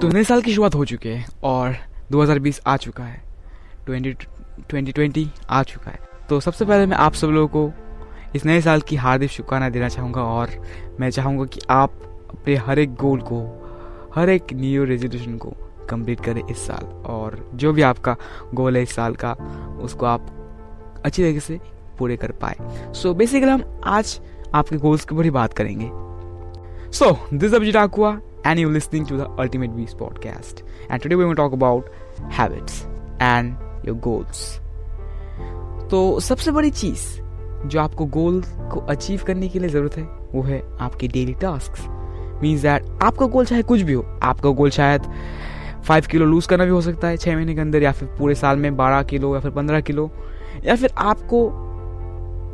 [0.00, 1.76] तो नए साल की शुरुआत हो चुकी है और
[2.12, 3.22] 2020 आ चुका है।
[3.86, 4.26] 20
[4.70, 7.72] 2020 आ चुका है। तो सबसे पहले मैं आप सब लोगों को
[8.34, 10.50] इस नए साल की हार्दिक शुभकामनाएँ देना चाहूँगा और
[11.00, 11.92] मैं चाहूँगा कि आप
[12.30, 13.68] अपने हर एक गोल को,
[14.14, 15.50] हर एक न्यू रेजोल्यूशन को
[15.90, 18.16] कंप्लीट करें इस साल और जो भी आपका
[18.54, 19.32] गोल है इस साल का,
[19.82, 20.26] उसको आप
[21.04, 21.60] अच्छी तरीके से
[21.98, 22.56] पूरे कर पाए।
[22.92, 24.20] सो बेसिकली हम आज
[24.54, 25.90] आपके गोल्स के ऊपर ही बात करेंगे।
[26.92, 30.62] सो दिस अभिजीत आकुआ and you're listening to the Ultimate Beast podcast.
[30.88, 31.90] And today we're going to talk about
[32.30, 32.86] habits
[33.20, 34.42] and your goals.
[35.90, 37.02] तो सबसे बड़ी चीज़
[37.68, 38.40] जो आपको गोल
[38.72, 41.72] को अचीव करने के लिए ज़रूरत है, वो है आपके डेली टास्क
[42.42, 45.02] मीन्स दैट आपका गोल चाहे कुछ भी हो, आपका गोल शायद
[45.84, 48.34] फाइव किलो लूज करना भी हो सकता है छह महीने के अंदर, या फिर पूरे
[48.34, 50.10] साल में बारह किलो या फिर पंद्रह किलो
[50.64, 51.48] या फिर आपको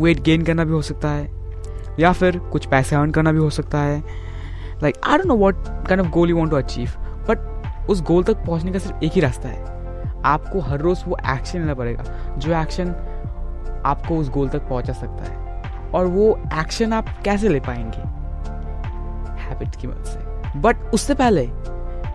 [0.02, 1.30] वेट गेन करना भी हो सकता है,
[2.00, 4.02] या फिर कुछ पैसे अर्न करना भी हो सकता है
[4.82, 5.54] like I don't know what
[5.88, 6.90] kind of goal you want to achieve
[7.28, 11.16] but उस गोल तक पहुँचने का सिर्फ़ एक ही रास्ता है। आपको हर रोज वो
[11.30, 12.02] एक्शन लेना पड़ेगा,
[12.38, 12.88] जो एक्शन
[13.86, 18.00] आपको उस गोल तक पहुँचा सकता है। और वो एक्शन आप कैसे ले पाएँगे?
[19.42, 21.46] हैबिट की मदद से। बट उससे पहले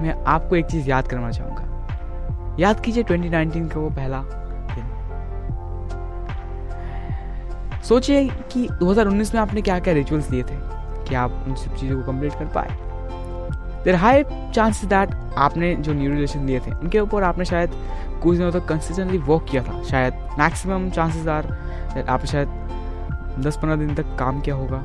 [0.02, 4.22] मैं आपको एक चीज़ याद करना चाहूँगा। याद कीजिए 2019 का वो पहला
[4.72, 4.86] दिन।
[7.82, 10.81] सोचिए कि 2019 में आपने क्या क्या रिचुअल्स दिए थे?
[11.08, 12.78] कि आप उन सब चीज़ों को कंप्लीट कर पाए।
[13.84, 17.72] देर हाई चांसेस दैट आपने जो न्यू रिलेशन लिए थे, उनके ऊपर आपने शायद
[18.24, 21.46] कुछ दिनों तक कंसिस्टेंटली वर्क किया था। शायद मैक्सिमम चांसेस आर
[22.10, 22.48] आपने शायद
[23.40, 24.78] दस पंद्रह दिन तक काम किया होगा।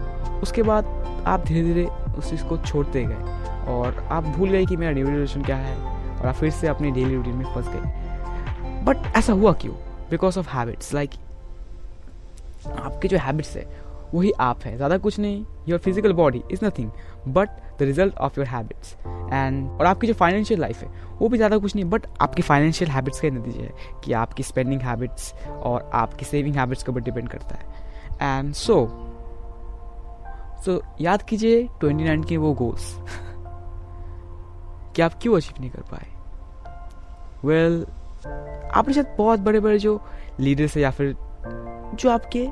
[0.42, 0.84] उसके बाद
[1.26, 1.84] आप धीरे धीरे
[2.18, 5.76] उस चीज़ को छोड़ते गए और आप भूल गए कि मेरा न्यू रिलेशन क्या है
[6.16, 9.74] और आप फिर से अपनी डेली रूटीन में फंस गए। बट ऐसा हुआ क्यों?
[10.10, 11.10] बिकॉज़ ऑफ़ हैबिट्स लाइक
[12.82, 13.64] आपके जो हैबिट्स है
[14.14, 16.90] वही आप है। ज़्यादा कुछ नहीं। Your physical body is nothing
[17.28, 18.96] but the result of your habits
[19.32, 22.90] and और आपकी जो फाइनेंशियल लाइफ है वो भी ज़्यादा कुछ नहीं बट आपकी फाइनेंशियल
[22.90, 27.28] हैबिट्स का नतीजे है कि आपकी स्पेंडिंग हैबिट्स और आपकी सेविंग हैबिट्स के ऊपर डिपेंड
[27.28, 27.64] करता है।
[28.22, 28.86] एंड सो
[30.64, 32.94] सो याद कीजिए ट्वेंटी नाइन के वो गोल्स
[34.96, 36.06] कि आप क्यों अचीव नहीं कर पाए?
[37.44, 37.90] वेल well,
[38.76, 40.00] आपने शायद बहुत बड़े बड़े जो
[40.40, 41.16] लीडर्स है या फिर
[41.94, 42.48] जो आपके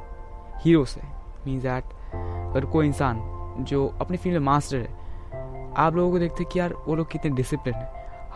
[0.58, 1.13] हीरोज है
[1.46, 1.84] मीन्स दैट
[2.14, 3.20] अगर कोई इंसान
[3.68, 4.88] जो अपनी फ़ील्ड में मास्टर है,
[5.76, 7.88] आप लोगों को देखते हैं कि यार वो लोग कितने डिसिप्लिन है।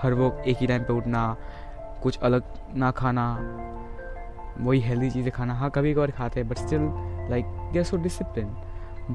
[0.03, 1.37] हर वो एक ही टाइम पे उठना,
[2.03, 2.43] कुछ अलग
[2.77, 3.27] ना खाना,
[4.61, 6.81] वही हेल्दी चीज़ें खाना। हाँ कभी कभार खाते हैं but still
[7.31, 8.57] like they are so discipline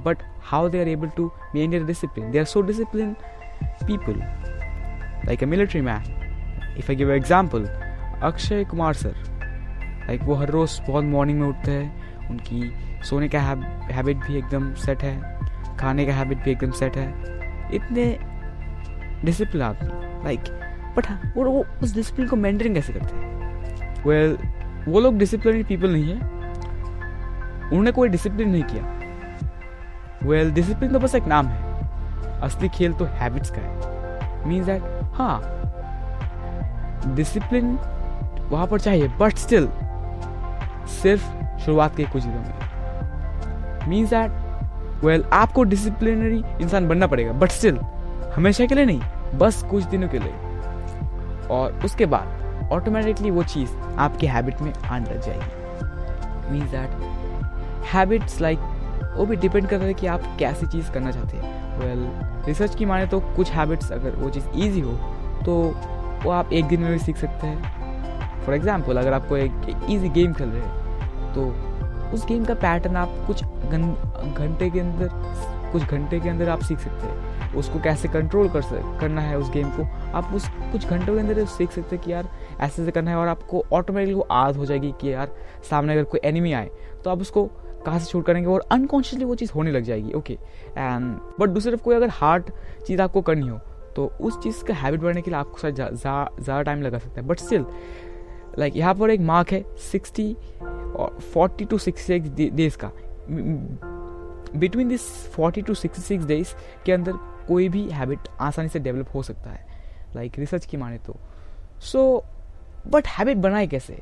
[0.05, 3.15] but how they are able to maintain discipline they are so discipline
[3.87, 4.19] people
[5.25, 7.67] like a military man if I give example
[8.23, 9.15] Akshay Kumar sir
[10.05, 14.73] like वो हर रोज़ बहुत morning में उठते हैं। उनकी सोने का habit भी एकदम
[14.73, 15.39] सेट है।
[15.77, 17.09] खाने का हैबिट भी एकदम सेट है।
[17.73, 18.17] इतने
[19.25, 20.39] डिसिप्लिन आदमी लाइक
[20.97, 21.05] बट
[21.37, 24.03] वो वो उस डिसिप्लिन को मेंटेन कैसे करते हैं?
[24.03, 24.47] वेल well,
[24.87, 26.21] वो लोग डिसिप्लिन पीपल नहीं है।
[27.63, 28.83] उन्होंने कोई डिसिप्लिन नहीं किया।
[30.23, 31.73] वेल well, डिसिप्लिन तो बस एक नाम है।
[32.41, 35.41] असली खेल तो हैबिट्स का है। मीन्स दैट हाँ
[37.15, 37.75] डिसिप्लिन
[38.49, 39.69] वहाँ पर चाहिए बट स्टिल
[40.87, 47.49] सिर्फ़ शुरुआत के कुछ दिनों में। मीन्स दैट वेल आपको डिसिप्लिनरी इंसान बनना पड़ेगा बट
[47.49, 47.79] स्टिल
[48.35, 49.01] हमेशा के लिए नहीं
[49.35, 50.33] बस कुछ दिनों के लिए।
[51.47, 58.41] और उसके बाद ऑटोमेटिकली वो चीज़ आपके हैबिट में आने लग जाएगी। मीन्स दैट हैबिट्स
[58.41, 58.59] लाइक
[59.17, 62.75] वो भी डिपेंड करता है कि आप कैसी चीज़ करना चाहते हैं। वेल well, रिसर्च
[62.75, 64.93] की माने तो कुछ हैबिट्स अगर वो चीज़ ईजी हो
[65.45, 65.53] तो
[66.23, 67.82] वो आप एक दिन में भी सीख सकते हैं।
[68.45, 71.45] फॉर एग्ज़ाम्पल अगर आपको एक ईजी गेम खेल रहे हैं तो
[72.13, 75.09] उस गेम का पैटर्न आप कुछ घंटे के अंदर,
[75.71, 79.37] कुछ घंटे के अंदर आप सीख सकते हैं। उसको कैसे कंट्रोल कर सक, करना है
[79.37, 79.83] उस गेम को,
[80.13, 83.17] आप उस कुछ घंटों के अंदर सीख सकते हैं कि यार, ऐसे ऐसे करना है
[83.17, 85.31] और आपको ऑटोमेटिकली वो आदत हो जाएगी कि यार,
[85.69, 86.69] सामने अगर कोई एनिमी आए
[87.03, 87.45] तो आप उसको
[87.85, 91.71] कहाँ से शूट करेंगे और अनकॉन्शियसली वो चीज़ होने लग जाएगी। ओके एंड बट दूसरी
[91.71, 92.51] तरफ़ कोई अगर हार्ड
[92.87, 93.59] चीज़ आपको करनी हो
[93.95, 97.27] तो उस चीज़ का हैबिट बढ़ने के लिए आपको शायद ज़्यादा टाइम लगा सकता है।
[97.27, 97.65] बट स्टिल
[98.59, 100.33] लाइक यहाँ पर एक मार्क है सिक्सटी
[100.63, 102.91] और forty to sixty six days का।
[104.59, 106.53] Between this forty to sixty six days
[106.85, 107.13] के अंदर
[107.47, 109.65] कोई भी हैबिट आसानी से डेवलप हो सकता है।
[110.15, 111.15] लाइक like रिसर्च की माने तो।
[111.81, 112.23] सो
[112.87, 113.93] बट हैबिट बनाए कैसे?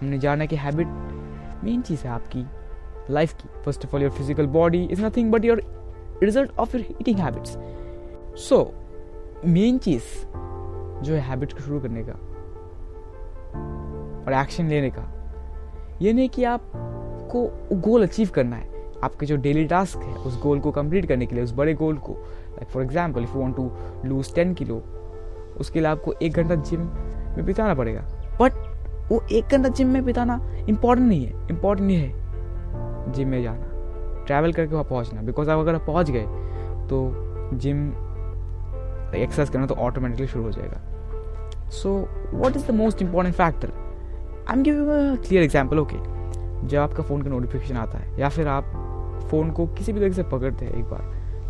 [0.00, 0.86] हमने जाना कि हैबिट
[1.64, 2.44] मेन चीज़ है आपकी
[3.10, 5.62] लाइफ की। First of all your physical body is nothing but your
[6.22, 7.56] result of your eating habits
[8.48, 8.62] so
[9.44, 10.04] main चीज़
[11.04, 12.12] जो है हैबिट को शुरू करने का
[14.26, 15.10] और एक्शन लेने का।
[16.02, 17.46] ये नहीं कि आपको
[17.80, 18.72] गोल अचीव करना है।
[19.04, 21.96] आपके जो डेली टास्क है, उस गोल को कंप्लीट करने के लिए, उस बड़े गोल
[21.98, 23.70] को like for example if you want to
[24.04, 24.82] lose ten kilo
[25.60, 28.00] उसके लिए आपको एक घंटा जिम में बिताना पड़ेगा।
[28.40, 28.52] बट
[29.10, 34.24] वो एक घंटा जिम में बिताना इम्पोर्टेंट नहीं है। इम्पोर्टेंट नहीं है जिम में जाना
[34.26, 36.24] ट्रैवल करके वहाँ पहुँचना। बिकॉज़ आप अगर पहुँच गए
[36.88, 37.00] तो
[37.54, 37.88] जिम
[39.14, 41.90] एक्सरसाइज करना तो ऑटोमेटिकली शुरू हो जाएगा। So
[42.34, 43.72] what is the most important factor
[44.44, 45.96] I am giving clear example okay
[46.68, 48.64] जब आपका फ़ोन का नोटिफिकेशन आता है, या फिर आप
[49.30, 51.02] फ़ोन को किसी भी तरीके से पकड़ते हैं एक बार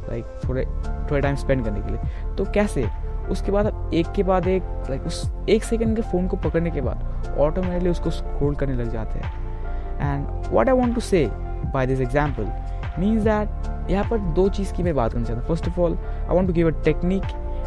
[0.09, 0.65] लाइक थोड़े
[1.11, 2.85] थोड़े टाइम स्पेंड करने के लिए तो कैसे?
[3.31, 6.71] उसके बाद आप एक के बाद एक लाइक उस एक सेकंड के फ़ोन को पकड़ने
[6.71, 9.33] के बाद ऑटोमेटिकली उसको स्क्रोल करने लग जाते हैं।
[10.01, 11.27] And what I want to say
[11.75, 12.53] by this example
[13.01, 15.97] means that यहाँ पर दो चीज़ की मैं बात करना चाहता हूँ। First of all
[15.97, 17.25] I want to give a technique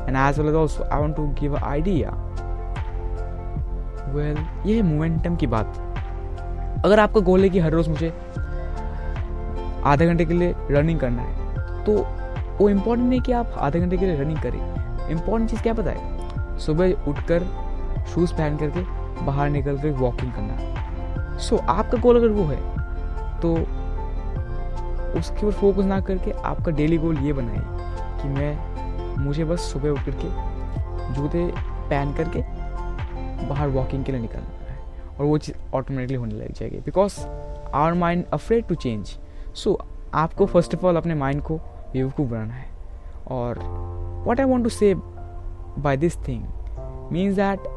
[0.07, 2.11] and as well as also I want to give a idea
[4.13, 5.83] well ये है मोमेंटम की बात।
[6.85, 8.09] अगर आपका गोल है कि हर रोज़ मुझे
[9.85, 11.93] आधे घंटे के लिए रनिंग करना है तो
[12.59, 15.91] वो इम्पोर्टेंट नहीं कि आप आधे घंटे के लिए रनिंग करें। इम्पोर्टेंट चीज़ क्या पता
[15.91, 16.57] है?
[16.59, 17.43] सुबह उठकर
[18.05, 18.81] शूज़ पहन करके
[19.25, 22.59] बाहर निकल कर वॉकिंग करना। सो so, आपका गोल अगर वो है
[23.39, 23.53] तो
[25.19, 27.61] उसके ऊपर फोकस ना करके आपका डेली गोल ये बनाए
[28.21, 31.45] कि मैं मुझे बस सुबह उठ करके जूते
[31.89, 32.41] पहन करके
[33.47, 34.77] बाहर वॉकिंग के लिए निकलना है
[35.09, 39.17] और वो चीज़ ऑटोमेटिकली होने लग जाएगी। Because our mind afraid to change
[39.55, 39.77] so
[40.13, 41.57] आपको फ़र्स्ट ऑफ़ ऑल अपने माइंड को
[41.93, 42.65] बेवकूफ़ बनाना है।
[43.27, 43.59] और
[44.27, 46.43] what I want to say by this thing
[47.11, 47.67] means that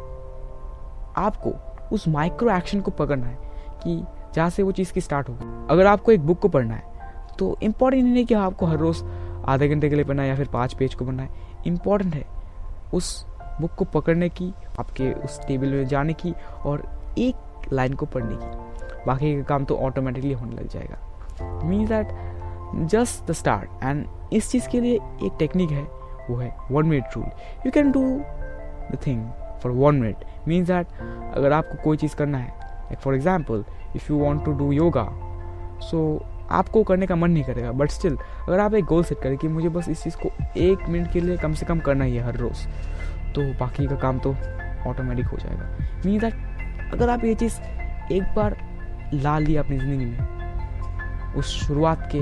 [1.19, 1.53] आपको
[1.95, 3.39] उस माइक्रो एक्शन को पकड़ना है
[3.83, 4.03] कि
[4.35, 6.99] जहाँ से वो चीज़ की स्टार्ट होगी। अगर आपको एक बुक को पढ़ना है
[7.39, 9.03] तो इंपॉर्टेंट नहीं कि आपको हर रोज़
[9.49, 11.29] आधे घंटे के लिए पढ़ना है या फिर पाँच पेज को पढ़ना है।
[11.67, 12.25] इंपॉर्टेंट है
[12.95, 13.27] उस
[13.61, 16.35] बुक को पकड़ने की, आपके उस टेबल में जाने की
[16.65, 16.83] और
[17.19, 22.89] एक लाइन को पढ़ने की। बाकी का काम तो ऑटोमेटिकली होने लग जाएगा। Means that
[22.91, 25.83] just the start and इस चीज़ के लिए एक टेक्निक है,
[26.31, 27.27] वो है one minute rule
[27.67, 28.03] you can do
[28.93, 29.25] the thing
[29.63, 30.87] for one minute means that
[31.37, 33.65] अगर आपको कोई चीज़ करना है for example
[33.97, 35.09] if you want to do yoga
[35.83, 35.99] so
[36.51, 39.49] आपको करने का मन नहीं करेगा बट स्टिल अगर आप एक गोल सेट करें कि
[39.49, 40.31] मुझे बस इस चीज़ को
[40.61, 42.67] एक मिनट के लिए कम से कम करना ही है हर रोज़
[43.35, 44.35] तो बाकी का काम तो
[44.87, 45.69] ऑटोमेटिक हो जाएगा।
[46.07, 47.61] मीन दैट अगर आप ये चीज़
[48.13, 48.57] एक बार
[49.15, 52.19] ला लिया अपनी ज़िंदगी में, उस शुरुआत के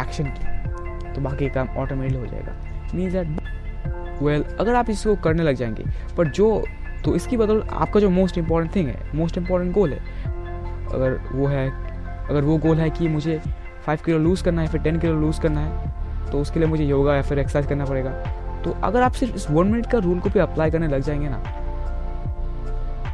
[0.00, 2.52] एक्शन की तो बाकी काम ऑटोमेटिक हो जाएगा।
[2.94, 5.84] मीन दैट वेल अगर आप इसको करने लग जाएँगे
[6.16, 6.64] पर जो
[7.04, 9.98] तो इसकी बदल आपका जो मोस्ट इंपॉर्टेंट थिंग है मोस्ट इंपॉर्टेंट गोल है,
[10.88, 11.68] अगर वो है,
[12.28, 13.40] अगर वो गोल है कि मुझे
[13.86, 16.84] फाइव किलो लूज़ करना है, फिर टेन किलो लूज़ करना है तो उसके लिए मुझे
[16.84, 18.10] योगा या फिर एक्सरसाइज करना पड़ेगा।
[18.66, 21.28] तो अगर आप सिर्फ़ इस वन मिनट का रूल को भी अप्लाई करने लग जाएँगे
[21.28, 21.38] ना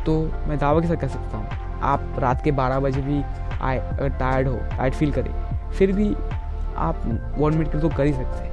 [0.06, 1.46] तो मैं दावा के साथ कह सकता हूँ?
[1.82, 3.22] आप रात के बारह बजे भी
[3.60, 5.32] आए, अगर टायर्ड हो टायर्ड फील करें,
[5.70, 6.14] फिर भी
[6.78, 7.02] आप
[7.38, 8.50] वन मिनट के तो कर ही सकते हैं।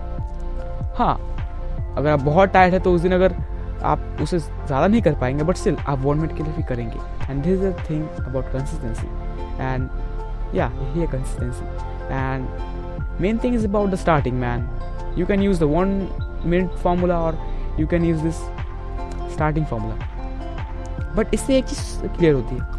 [0.97, 1.15] हाँ
[1.97, 3.35] अगर आप बहुत टायर्ड है तो उस दिन अगर
[3.83, 6.99] आप उसे ज़्यादा नहीं कर पाएँगे बट स्टिल आप वन मिनट के लिए भी करेंगे।
[7.29, 9.07] And this is the thing about consistency
[9.61, 9.89] and
[10.55, 11.65] या यही है consistency
[12.13, 14.69] and main thing is about the starting man
[15.17, 15.99] you can use the one
[16.45, 17.37] minute formula और
[17.79, 18.35] you can use this
[19.33, 22.77] starting formula but इससे एक चीज़ clear होती है।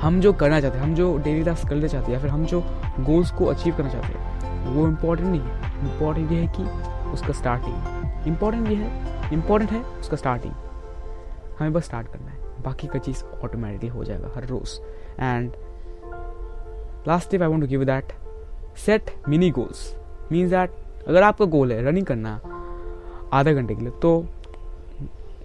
[0.00, 2.44] हम जो करना चाहते हैं, हम जो डेली टास्क करना चाहते हैं या फिर हम
[2.46, 2.60] जो
[3.00, 7.32] गोल्स को अचीव करना चाहते हैं, वो इम्पोर्टेंट नहीं है। इम्पोर्टेंट ये है कि उसका
[7.32, 10.52] स्टार्टिंग इम्पोर्टेंट ये है इम्पोर्टेंट है, उसका स्टार्टिंग
[11.58, 14.78] हमें बस स्टार्ट करना है। बाकी का चीज़ ऑटोमेटिकली हो जाएगा हर रोज़।
[15.20, 15.52] And
[17.08, 18.12] last tip I want to give that
[18.86, 19.94] set mini goals
[20.32, 20.70] means that
[21.08, 22.40] अगर आपका गोल है रनिंग करना
[23.32, 24.26] आधा घंटे के लिए तो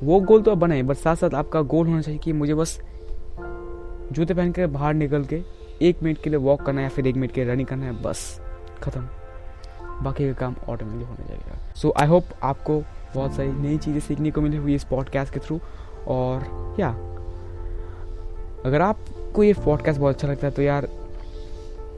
[0.03, 2.81] वो गोल तो आप बने बट साथ साथ आपका गोल होना चाहिए कि मुझे बस
[4.11, 5.41] जूते पहन के बाहर निकल के
[5.81, 7.85] एक मिनट के लिए वॉक करना है या फिर एक मिनट के लिए रनिंग करना
[7.85, 8.41] है, बस,
[8.81, 9.07] ख़त्म।
[10.03, 12.83] बाकी का काम ऑटोमेटिक होने जाएगा सो आई होप आपको
[13.15, 15.59] बहुत सारी नई चीज़ें सीखने को मिली हुई इस पॉडकास्ट के थ्रू
[16.07, 16.39] और
[16.79, 16.89] या
[18.65, 20.87] अगर आपको ये पॉडकास्ट बहुत अच्छा लगता है तो यार,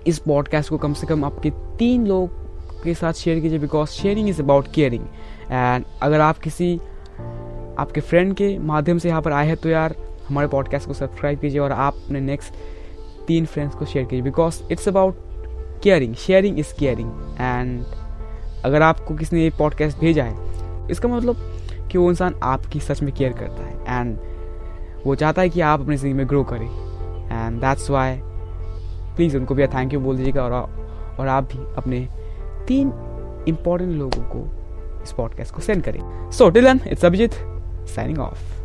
[0.07, 2.40] इस पॉडकास्ट को कम से कम आपके तीन लोग
[2.83, 5.05] के साथ शेयर कीजिए because sharing is about caring
[5.51, 6.75] and अगर आप किसी,
[7.79, 9.95] आपके फ्रेंड के माध्यम से यहाँ पर आए हैं तो यार
[10.27, 12.53] हमारे पॉडकास्ट को सब्सक्राइब कीजिए और आप अपने नेक्स्ट
[13.27, 15.17] तीन फ्रेंड्स को शेयर कीजिए because it's about
[15.83, 17.83] caring sharing is caring and
[18.65, 21.35] अगर आपको किसी ने ये पॉडकास्ट भेजा है, इसका मतलब
[21.91, 24.17] कि वो इंसान आपकी सच में केयर करता है। एंड
[25.05, 26.67] वो चाहता है कि आप अपनी ज़िंदगी में ग्रो करें।
[27.31, 28.19] एंड दैट्स वाई
[29.15, 30.51] प्लीज़ उनको भी थैंक यू बोल दीजिएगा और
[31.19, 32.07] और आप भी अपने
[32.67, 32.87] तीन
[33.47, 34.47] इंपॉर्टेंट लोगों को
[35.03, 37.31] इस पॉडकास्ट को सेंड करें। So till it's Abhijeet
[37.87, 38.60] signing off